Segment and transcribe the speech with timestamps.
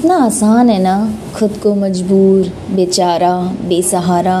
[0.00, 3.32] कितना आसान है ना, खुद को मजबूर, बेचारा,
[3.68, 4.36] बेसहारा।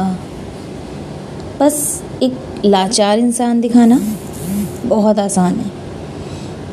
[1.60, 1.76] बस
[2.22, 4.00] एक लाचार इंसान दिखाना
[4.86, 5.70] बहुत आसान है,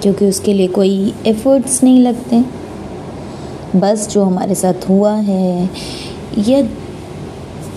[0.01, 2.43] क्योंकि उसके लिए कोई एफर्ट्स नहीं लगते।
[3.75, 5.69] बस जो हमारे साथ हुआ है,
[6.39, 6.63] या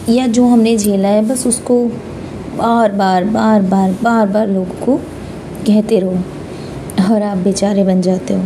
[0.09, 1.85] या जो हमने झेला है, बस उसको
[2.59, 4.97] बार बार बार बार बार बार लोगों को
[5.67, 8.43] कहते रहो और आप बेचारे बन जाते हो।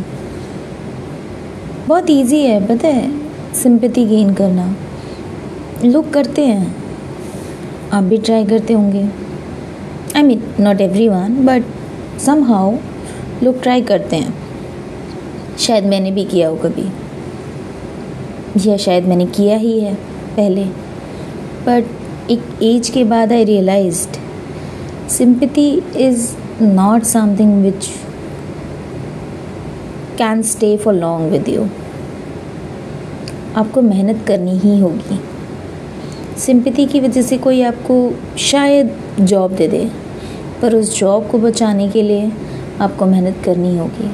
[1.88, 3.20] बहुत इजी है, पता है?
[3.54, 4.76] सिंपैथी गेन करना।
[5.84, 6.76] लोग करते हैं।
[7.92, 9.08] आप भी ट्राई करते होंगे।
[10.16, 11.64] I mean not everyone but
[12.44, 12.76] somehow
[13.42, 14.34] लोग ट्राई करते हैं।
[15.58, 16.88] शायद मैंने भी किया हो कभी।
[18.70, 19.94] या शायद मैंने किया ही है
[20.36, 20.64] पहले।
[21.66, 21.84] बट
[22.30, 24.08] एक एज के बाद I realise
[25.08, 27.90] sympathy is not something which
[30.18, 31.68] can stay for long with you
[33.56, 35.20] आपको मेहनत करनी ही होगी।
[36.38, 37.96] सिंपति की वजह से कोई आपको
[38.38, 39.90] शायद जॉब दे दे
[40.62, 42.32] पर उस जॉब को बचाने के लिए
[42.80, 44.10] आपको मेहनत करनी होगी।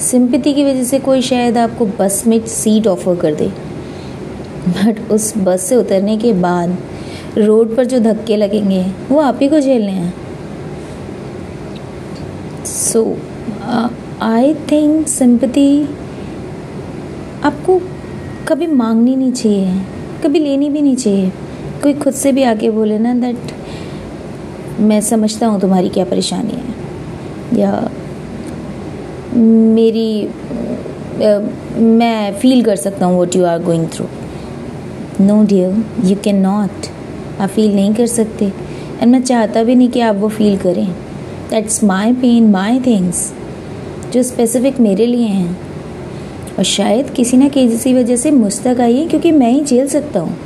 [0.00, 3.48] सिंपति की वजह से कोई शायद आपको बस में सीट ऑफ़र कर दे।
[4.68, 6.76] बट उस बस से उतरने के बाद
[7.38, 10.14] रोड पर जो धक्के लगेंगे वो आप ही को झेलने हैं।
[12.64, 15.88] So so, I think sympathy
[17.44, 17.78] आपको
[18.48, 19.80] कभी मांगनी नहीं चाहिए
[20.22, 21.30] कभी लेनी भी नहीं चाहिए।
[21.82, 27.60] कोई खुद से भी आके बोले ना दैट मैं समझता हूँ तुम्हारी क्या परेशानी है।
[27.60, 27.72] या
[29.34, 31.38] मेरी आ,
[31.78, 34.06] मैं फील कर सकता हूँ what you are going through
[35.20, 36.86] no dear you can not
[37.40, 38.52] आप फील नहीं कर सकते।
[39.00, 40.86] एंड मैं चाहता भी नहीं कि आप वो फील करें।
[41.50, 43.32] That's my pain my things
[44.12, 45.56] जो स्पेसिफिक मेरे लिए हैं।
[46.58, 49.88] और शायद किसी ना किसी वजह से मुझ तक आई है, क्योंकि मैं ही झेल
[49.88, 50.36] सकता हूँ।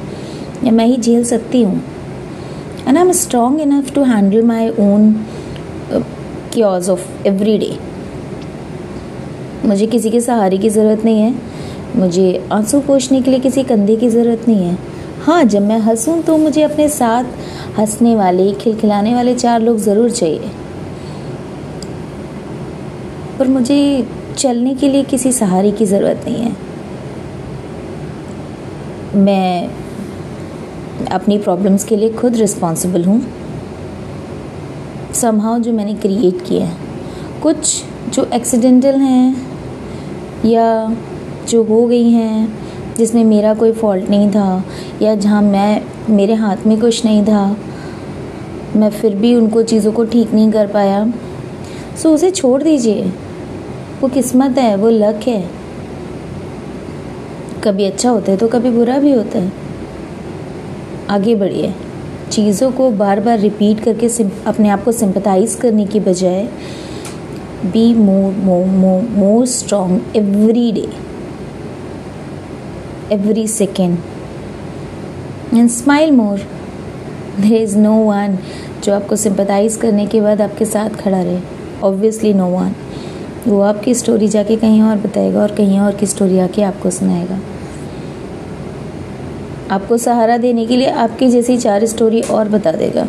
[0.64, 1.82] या मैं ही झेल सकती हूँ।
[2.88, 5.12] And I am strong enough to handle my own
[6.52, 7.76] cues of every day
[9.64, 11.34] मुझे किसी के सहारे की ज़रूरत नहीं है।
[11.96, 14.78] मुझे आँसू पोछने के लिए किसी कंधे की ज़रूरत नहीं है।
[15.22, 17.24] हाँ जब मैं हंसूँ तो मुझे अपने साथ
[17.78, 20.50] हंसने वाले, खिलखिलाने वाले चार लोग ज़रूर चाहिए।
[23.40, 24.06] पर मुझे
[24.38, 26.56] चलने के लिए किसी सहारे की ज़रूरत नहीं है।
[29.16, 29.70] मैं
[31.06, 33.20] अपनी प्रॉब्लम्स के लिए खुद रिस्पॉन्सिबल हूँ।
[35.14, 36.76] समहाउ जो मैंने क्रिएट किया है,
[37.42, 37.84] कुछ
[38.14, 39.46] जो एक्सीडेंटल हैं
[40.44, 40.96] या
[41.48, 42.58] जो हो गई हैं,
[42.96, 44.64] जिसमें मेरा कोई फॉल्ट नहीं था
[45.02, 47.56] या जहाँ मैं, मेरे हाथ में कुछ नहीं था,
[48.76, 51.12] मैं फिर भी उनको चीज़ों को ठीक नहीं कर पाया।
[52.02, 53.12] सो उसे छोड़ दीजिए।
[54.00, 55.42] वो किस्मत है, वो लक है।
[57.64, 59.52] कभी अच्छा होता है तो कभी बुरा भी होता है।
[61.10, 61.72] आगे बढ़िए।
[62.30, 64.08] चीज़ों को बार बार रिपीट करके
[64.46, 66.48] अपने आप को सिंपथाइज करने की बजाय
[67.64, 70.88] be more more more strong every day
[73.12, 73.98] every second
[75.54, 76.38] and smile more
[77.40, 78.38] there is no one
[78.84, 81.40] जो आपको सिंपथाइज करने के बाद आपके साथ खड़ा रहे।
[81.82, 82.74] ऑब्वियसली नो वन
[83.46, 87.38] वो आपकी स्टोरी जाके कहीं और बताएगा और कहीं और की स्टोरी आके आपको सुनाएगा।
[89.70, 93.06] आपको सहारा देने के लिए आपकी जैसी चार स्टोरी और बता देगा।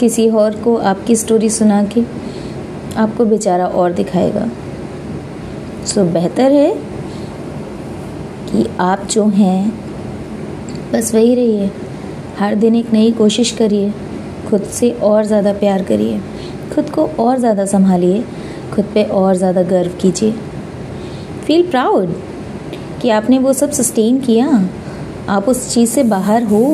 [0.00, 2.02] किसी और को आपकी स्टोरी सुना के
[2.96, 4.48] आपको बेचारा और दिखाएगा।
[5.86, 6.74] सो बेहतर है
[8.46, 9.72] कि आप जो हैं,
[10.92, 11.70] बस वही रहिए।
[12.38, 13.92] हर दिन एक नई कोशिश करिए।
[14.48, 16.20] खुद से और ज़्यादा प्यार करिए।
[16.74, 18.24] खुद को और ज़्यादा संभालिए।
[18.74, 20.32] खुद पे और ज़्यादा गर्व कीजिए।
[21.46, 22.14] फील प्राउड
[23.02, 24.48] कि आपने वो सब सस्टेन किया।
[25.28, 26.64] आप उस चीज़ से बाहर हो।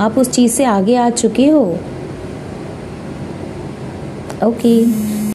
[0.00, 1.64] आप उस चीज़ से आगे आ चुके हो।
[4.44, 5.26] Okay okay.